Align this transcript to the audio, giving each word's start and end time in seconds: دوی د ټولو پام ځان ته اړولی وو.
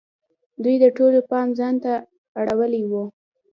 دوی 0.63 0.75
د 0.83 0.85
ټولو 0.97 1.19
پام 1.29 1.47
ځان 1.59 1.75
ته 1.83 1.93
اړولی 2.41 2.83
وو. 2.89 3.03